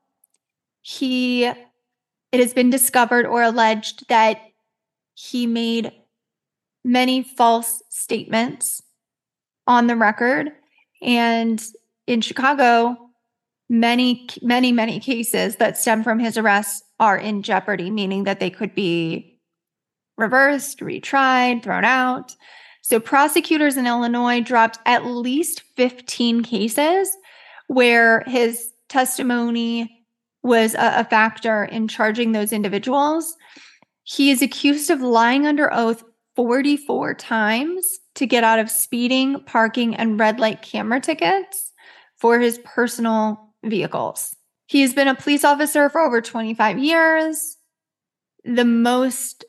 he 0.82 1.46
it 1.46 2.40
has 2.40 2.54
been 2.54 2.70
discovered 2.70 3.26
or 3.26 3.42
alleged 3.42 4.08
that 4.10 4.40
he 5.16 5.48
made 5.48 5.92
many 6.84 7.24
false 7.24 7.82
statements 7.90 8.83
on 9.68 9.88
the 9.88 9.96
record. 9.96 10.52
And 11.02 11.64
in 12.08 12.22
Chicago 12.22 12.98
many 13.70 14.28
many 14.42 14.72
many 14.72 15.00
cases 15.00 15.56
that 15.56 15.78
stem 15.78 16.04
from 16.04 16.20
his 16.20 16.38
arrest 16.38 16.84
are 17.00 17.18
in 17.18 17.42
jeopardy 17.42 17.90
meaning 17.90 18.26
that 18.26 18.40
they 18.40 18.50
could 18.50 18.76
be 18.76 19.40
reversed 20.18 20.80
retried 20.80 21.64
thrown 21.64 21.86
out. 21.86 22.36
So 22.82 23.00
prosecutors 23.00 23.78
in 23.78 23.88
illinois 23.88 24.42
dropped 24.42 24.80
at 24.86 25.06
least 25.06 25.62
15 25.76 26.44
cases 26.44 27.10
where 27.68 28.24
his 28.28 28.72
testimony 28.90 30.06
was 30.44 30.76
a, 30.76 31.00
a 31.00 31.06
factor 31.06 31.64
in 31.64 31.88
charging 31.88 32.34
those 32.34 32.52
individuals. 32.52 33.36
He 34.04 34.30
is 34.30 34.42
accused 34.42 34.92
of 34.92 35.02
lying 35.02 35.48
under 35.48 35.74
oath 35.74 36.04
44 36.36 37.14
times 37.16 38.00
to 38.16 38.26
get 38.26 38.44
out 38.44 38.60
of 38.60 38.70
speeding 38.70 39.42
parking 39.46 39.96
and 39.96 40.20
red 40.20 40.40
light 40.40 40.62
camera 40.62 41.00
tickets 41.00 41.72
for 42.18 42.40
his 42.40 42.60
personal 42.64 43.54
vehicles. 43.64 44.36
He's 44.66 44.94
been 44.94 45.08
a 45.08 45.16
police 45.16 45.44
officer 45.44 45.90
for 45.90 46.02
over 46.02 46.22
25 46.22 46.80
years. 46.80 47.58
The 48.44 48.66
most 48.66 49.46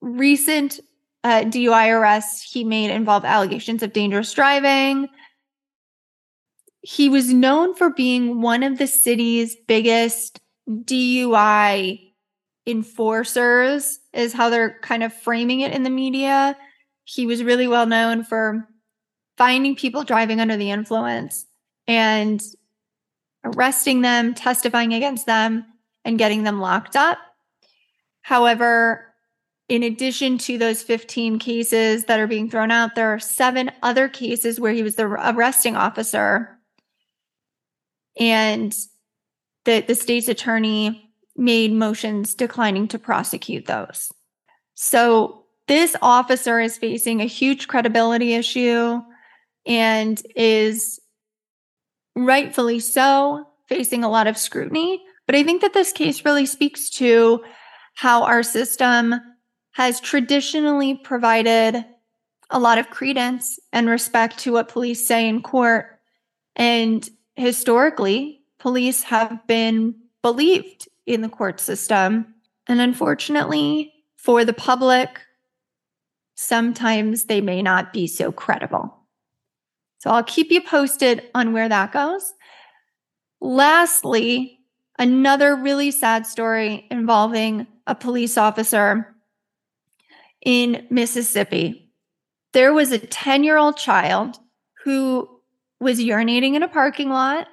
recent 0.00 0.80
uh, 1.24 1.42
DUI 1.42 1.88
arrests 1.92 2.50
he 2.50 2.64
made 2.64 2.90
involve 2.90 3.24
allegations 3.24 3.82
of 3.82 3.92
dangerous 3.92 4.32
driving. 4.32 5.08
He 6.82 7.08
was 7.08 7.32
known 7.32 7.74
for 7.74 7.90
being 7.90 8.40
one 8.40 8.62
of 8.62 8.78
the 8.78 8.88
city's 8.88 9.56
biggest 9.68 10.40
DUI 10.68 12.12
enforcers, 12.66 13.98
is 14.12 14.32
how 14.32 14.50
they're 14.50 14.78
kind 14.80 15.02
of 15.02 15.12
framing 15.12 15.60
it 15.60 15.72
in 15.72 15.82
the 15.82 15.90
media. 15.90 16.56
He 17.04 17.26
was 17.26 17.42
really 17.42 17.66
well 17.66 17.86
known 17.86 18.24
for 18.24 18.68
finding 19.36 19.74
people 19.74 20.04
driving 20.04 20.40
under 20.40 20.56
the 20.56 20.70
influence 20.70 21.46
and 21.86 22.42
arresting 23.44 24.02
them, 24.02 24.34
testifying 24.34 24.94
against 24.94 25.26
them, 25.26 25.64
and 26.04 26.18
getting 26.18 26.42
them 26.42 26.60
locked 26.60 26.96
up. 26.96 27.18
However, 28.22 29.12
in 29.68 29.82
addition 29.82 30.38
to 30.38 30.58
those 30.58 30.82
15 30.82 31.38
cases 31.38 32.04
that 32.04 32.20
are 32.20 32.26
being 32.26 32.50
thrown 32.50 32.70
out, 32.70 32.94
there 32.94 33.12
are 33.12 33.18
seven 33.18 33.70
other 33.82 34.08
cases 34.08 34.60
where 34.60 34.72
he 34.72 34.82
was 34.82 34.96
the 34.96 35.06
arresting 35.06 35.76
officer. 35.76 36.58
And 38.18 38.74
the, 39.64 39.80
the 39.80 39.94
state's 39.94 40.28
attorney 40.28 41.11
made 41.36 41.72
motions 41.72 42.34
declining 42.34 42.88
to 42.88 42.98
prosecute 42.98 43.66
those. 43.66 44.12
So 44.74 45.44
this 45.68 45.96
officer 46.02 46.60
is 46.60 46.78
facing 46.78 47.20
a 47.20 47.26
huge 47.26 47.68
credibility 47.68 48.34
issue 48.34 49.00
and 49.66 50.20
is 50.34 51.00
rightfully 52.14 52.80
so, 52.80 53.46
facing 53.68 54.04
a 54.04 54.10
lot 54.10 54.26
of 54.26 54.36
scrutiny. 54.36 55.02
But 55.26 55.36
I 55.36 55.44
think 55.44 55.62
that 55.62 55.72
this 55.72 55.92
case 55.92 56.24
really 56.24 56.46
speaks 56.46 56.90
to 56.90 57.42
how 57.94 58.24
our 58.24 58.42
system 58.42 59.14
has 59.72 60.00
traditionally 60.00 60.94
provided 60.94 61.84
a 62.50 62.58
lot 62.58 62.78
of 62.78 62.90
credence 62.90 63.58
and 63.72 63.88
respect 63.88 64.38
to 64.40 64.52
what 64.52 64.68
police 64.68 65.06
say 65.06 65.26
in 65.26 65.42
court. 65.42 65.86
And 66.54 67.08
historically, 67.34 68.42
police 68.58 69.02
have 69.04 69.46
been 69.46 69.94
believed 70.20 70.88
in 71.06 71.22
the 71.22 71.28
court 71.28 71.60
system. 71.60 72.34
And 72.66 72.80
unfortunately, 72.80 73.92
for 74.16 74.44
the 74.44 74.52
public, 74.52 75.20
sometimes 76.34 77.24
they 77.24 77.40
may 77.40 77.62
not 77.62 77.92
be 77.92 78.06
so 78.06 78.32
credible. 78.32 78.96
So 79.98 80.10
I'll 80.10 80.24
keep 80.24 80.50
you 80.50 80.60
posted 80.60 81.28
on 81.34 81.52
where 81.52 81.68
that 81.68 81.92
goes. 81.92 82.32
Lastly, 83.40 84.58
another 84.98 85.56
really 85.56 85.90
sad 85.90 86.26
story 86.26 86.86
involving 86.90 87.66
a 87.86 87.94
police 87.94 88.36
officer 88.36 89.14
in 90.44 90.86
Mississippi. 90.90 91.92
There 92.52 92.72
was 92.72 92.92
a 92.92 92.98
10 92.98 93.44
year 93.44 93.58
old 93.58 93.76
child 93.76 94.38
who 94.84 95.28
was 95.80 96.00
urinating 96.00 96.54
in 96.54 96.62
a 96.62 96.68
parking 96.68 97.08
lot, 97.08 97.48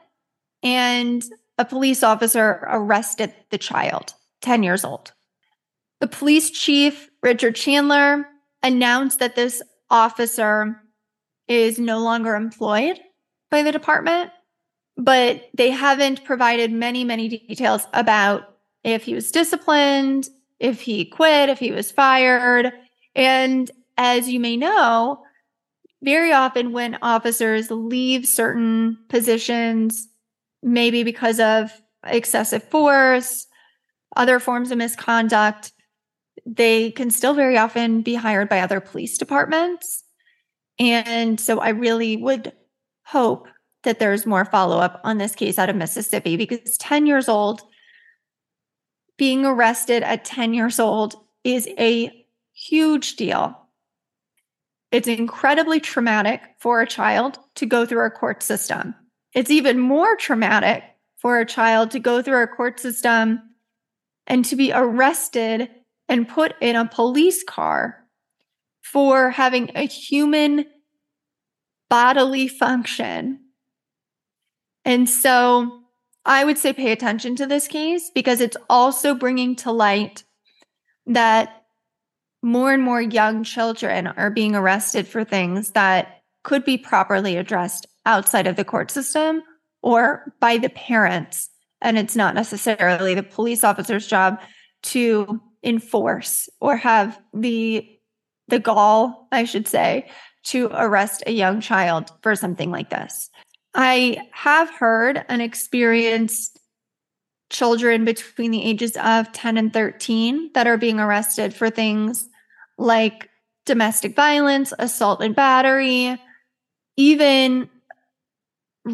and 0.61 1.23
a 1.59 1.65
police 1.65 2.03
officer 2.03 2.61
arrested 2.67 3.33
the 3.51 3.57
child, 3.57 4.13
10 4.41 4.63
years 4.63 4.85
old. 4.85 5.11
The 5.99 6.07
police 6.07 6.49
chief, 6.49 7.09
Richard 7.21 7.55
Chandler, 7.55 8.25
announced 8.63 9.19
that 9.19 9.35
this 9.35 9.61
officer 9.89 10.81
is 11.49 11.77
no 11.77 11.99
longer 11.99 12.35
employed 12.35 12.99
by 13.51 13.63
the 13.63 13.73
department, 13.73 14.31
but 14.95 15.49
they 15.53 15.69
haven't 15.69 16.23
provided 16.23 16.71
many, 16.71 17.03
many 17.03 17.27
details 17.27 17.85
about 17.93 18.55
if 18.85 19.03
he 19.03 19.13
was 19.13 19.29
disciplined, 19.29 20.29
if 20.59 20.79
he 20.79 21.03
quit, 21.03 21.49
if 21.49 21.59
he 21.59 21.71
was 21.71 21.91
fired. 21.91 22.71
And 23.15 23.69
as 23.97 24.29
you 24.29 24.39
may 24.39 24.55
know, 24.55 25.23
very 26.01 26.31
often 26.31 26.71
when 26.71 26.97
officers 27.01 27.69
leave 27.69 28.25
certain 28.25 28.97
positions, 29.09 30.08
maybe 30.61 31.03
because 31.03 31.39
of 31.39 31.71
excessive 32.05 32.63
force, 32.63 33.47
other 34.15 34.39
forms 34.39 34.71
of 34.71 34.77
misconduct, 34.77 35.71
they 36.45 36.91
can 36.91 37.11
still 37.11 37.33
very 37.33 37.57
often 37.57 38.01
be 38.01 38.15
hired 38.15 38.49
by 38.49 38.61
other 38.61 38.79
police 38.79 39.17
departments. 39.17 40.03
And 40.79 41.39
so 41.39 41.59
I 41.59 41.69
really 41.69 42.17
would 42.17 42.53
hope 43.03 43.47
that 43.83 43.99
there's 43.99 44.25
more 44.25 44.45
follow 44.45 44.77
up 44.77 45.01
on 45.03 45.17
this 45.17 45.35
case 45.35 45.57
out 45.59 45.69
of 45.69 45.75
Mississippi 45.75 46.37
because 46.37 46.77
10 46.77 47.05
years 47.05 47.29
old, 47.29 47.61
being 49.17 49.45
arrested 49.45 50.03
at 50.03 50.25
10 50.25 50.53
years 50.53 50.79
old 50.79 51.15
is 51.43 51.67
a 51.77 52.25
huge 52.53 53.15
deal. 53.15 53.55
It's 54.91 55.07
incredibly 55.07 55.79
traumatic 55.79 56.41
for 56.59 56.81
a 56.81 56.87
child 56.87 57.37
to 57.55 57.65
go 57.65 57.85
through 57.85 57.99
our 57.99 58.09
court 58.09 58.41
system. 58.41 58.95
It's 59.33 59.51
even 59.51 59.79
more 59.79 60.15
traumatic 60.15 60.83
for 61.17 61.39
a 61.39 61.45
child 61.45 61.91
to 61.91 61.99
go 61.99 62.21
through 62.21 62.35
our 62.35 62.47
court 62.47 62.79
system 62.79 63.41
and 64.25 64.45
to 64.45 64.55
be 64.55 64.71
arrested 64.73 65.69
and 66.07 66.27
put 66.27 66.55
in 66.61 66.75
a 66.75 66.87
police 66.87 67.43
car 67.43 67.97
for 68.81 69.29
having 69.29 69.71
a 69.75 69.85
human 69.85 70.65
bodily 71.89 72.47
function. 72.47 73.39
And 74.85 75.09
so 75.09 75.81
I 76.25 76.43
would 76.43 76.57
say 76.57 76.73
pay 76.73 76.91
attention 76.91 77.35
to 77.37 77.45
this 77.45 77.67
case 77.67 78.11
because 78.13 78.41
it's 78.41 78.57
also 78.69 79.13
bringing 79.13 79.55
to 79.57 79.71
light 79.71 80.23
that 81.07 81.63
more 82.41 82.71
and 82.71 82.81
more 82.81 83.01
young 83.01 83.43
children 83.43 84.07
are 84.07 84.31
being 84.31 84.55
arrested 84.55 85.07
for 85.07 85.23
things 85.23 85.71
that 85.71 86.21
could 86.43 86.63
be 86.63 86.77
properly 86.77 87.35
addressed 87.35 87.87
outside 88.05 88.47
of 88.47 88.55
the 88.55 88.65
court 88.65 88.91
system 88.91 89.41
or 89.81 90.33
by 90.39 90.57
the 90.57 90.69
parents. 90.69 91.49
And 91.81 91.97
it's 91.97 92.15
not 92.15 92.35
necessarily 92.35 93.15
the 93.15 93.23
police 93.23 93.63
officer's 93.63 94.07
job 94.07 94.39
to 94.83 95.41
enforce 95.63 96.49
or 96.59 96.77
have 96.77 97.19
the 97.33 97.87
the 98.47 98.59
gall, 98.59 99.27
I 99.31 99.43
should 99.43 99.67
say, 99.67 100.09
to 100.45 100.69
arrest 100.73 101.21
a 101.27 101.31
young 101.31 101.61
child 101.61 102.11
for 102.23 102.35
something 102.35 102.71
like 102.71 102.89
this. 102.89 103.29
I 103.75 104.17
have 104.31 104.71
heard 104.71 105.23
and 105.29 105.41
experienced 105.41 106.59
children 107.51 108.05
between 108.05 108.51
the 108.51 108.63
ages 108.63 108.97
of 108.97 109.31
10 109.31 109.57
and 109.57 109.71
13 109.71 110.51
that 110.53 110.67
are 110.67 110.77
being 110.77 110.99
arrested 110.99 111.53
for 111.53 111.69
things 111.69 112.27
like 112.77 113.29
domestic 113.65 114.15
violence, 114.15 114.73
assault 114.79 115.21
and 115.21 115.35
battery, 115.35 116.19
even 116.97 117.69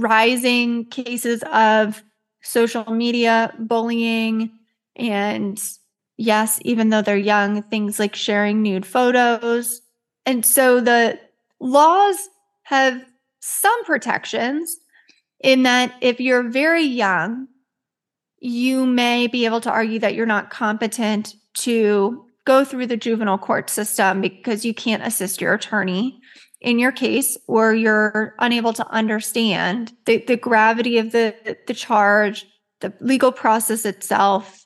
rising 0.01 0.85
cases 0.85 1.43
of 1.51 2.03
social 2.41 2.91
media 2.91 3.53
bullying. 3.59 4.51
And 4.95 5.61
yes 6.17 6.59
even 6.63 6.89
though 6.89 7.01
they're 7.01 7.17
young 7.17 7.61
things 7.63 7.99
like 7.99 8.15
sharing 8.15 8.61
nude 8.61 8.85
photos. 8.85 9.81
And 10.25 10.45
so 10.45 10.79
the 10.79 11.19
laws 11.59 12.17
have 12.63 13.03
some 13.39 13.85
protections 13.85 14.77
in 15.39 15.63
that 15.63 15.93
if 16.01 16.19
you're 16.19 16.49
very 16.49 16.83
young 16.83 17.47
you 18.39 18.85
may 18.85 19.27
be 19.27 19.45
able 19.45 19.61
to 19.61 19.71
argue 19.71 19.99
that 19.99 20.13
you're 20.13 20.25
not 20.25 20.51
competent 20.51 21.33
to 21.53 22.25
go 22.45 22.63
through 22.63 22.85
the 22.85 22.97
juvenile 22.97 23.37
court 23.37 23.69
system 23.69 24.21
because 24.21 24.63
you 24.63 24.73
can't 24.73 25.05
assist 25.05 25.41
your 25.41 25.53
attorney 25.53 26.19
in 26.61 26.79
your 26.79 26.91
case 26.91 27.37
or 27.47 27.73
you're 27.73 28.35
unable 28.39 28.73
to 28.73 28.87
understand 28.89 29.93
the, 30.05 30.17
the 30.17 30.37
gravity 30.37 30.97
of 30.97 31.11
the, 31.11 31.57
the 31.67 31.73
charge, 31.73 32.45
the 32.81 32.93
legal 32.99 33.31
process 33.31 33.85
itself. 33.85 34.65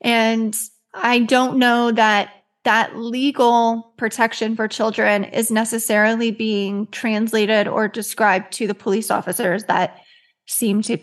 And 0.00 0.56
I 0.94 1.20
don't 1.20 1.58
know 1.58 1.92
that 1.92 2.30
that 2.64 2.96
legal 2.96 3.94
protection 3.96 4.56
for 4.56 4.68
children 4.68 5.24
is 5.24 5.50
necessarily 5.50 6.30
being 6.30 6.86
translated 6.88 7.66
or 7.68 7.88
described 7.88 8.52
to 8.52 8.66
the 8.66 8.74
police 8.74 9.10
officers 9.10 9.64
that 9.64 10.00
seem 10.46 10.82
to, 10.82 10.98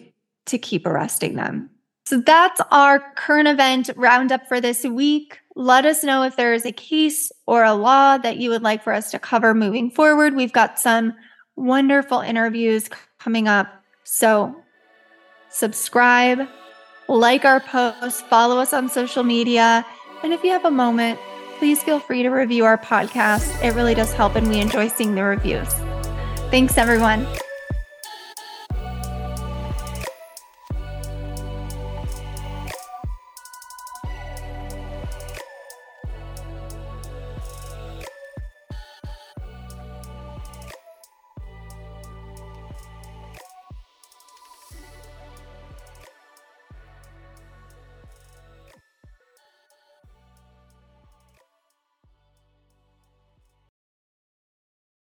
to 0.45 0.57
keep 0.57 0.85
arresting 0.85 1.35
them. 1.35 1.69
So 2.05 2.19
that's 2.19 2.61
our 2.71 2.99
current 3.15 3.47
event 3.47 3.89
roundup 3.95 4.47
for 4.47 4.61
this 4.61 4.83
week. 4.83 5.39
Let 5.57 5.85
us 5.85 6.03
know 6.03 6.23
if 6.23 6.35
there 6.35 6.53
is 6.53 6.65
a 6.65 6.71
case 6.73 7.31
or 7.47 7.63
a 7.63 7.73
law 7.73 8.17
that 8.17 8.37
you 8.37 8.49
would 8.49 8.61
like 8.61 8.83
for 8.83 8.91
us 8.91 9.11
to 9.11 9.19
cover 9.19 9.53
moving 9.53 9.89
forward. 9.89 10.35
We've 10.35 10.51
got 10.51 10.77
some 10.77 11.13
wonderful 11.55 12.19
interviews 12.19 12.89
coming 13.19 13.47
up. 13.47 13.67
So 14.03 14.53
subscribe, 15.49 16.47
like 17.07 17.45
our 17.45 17.61
posts, 17.61 18.21
follow 18.23 18.59
us 18.59 18.73
on 18.73 18.89
social 18.89 19.23
media. 19.23 19.85
And 20.23 20.33
if 20.33 20.43
you 20.43 20.51
have 20.51 20.65
a 20.65 20.71
moment, 20.71 21.19
please 21.57 21.81
feel 21.81 21.99
free 21.99 22.23
to 22.23 22.29
review 22.29 22.65
our 22.65 22.77
podcast. 22.77 23.63
It 23.63 23.73
really 23.75 23.95
does 23.95 24.11
help, 24.11 24.35
and 24.35 24.49
we 24.49 24.59
enjoy 24.59 24.89
seeing 24.89 25.15
the 25.15 25.23
reviews. 25.23 25.69
Thanks, 26.51 26.77
everyone. 26.77 27.25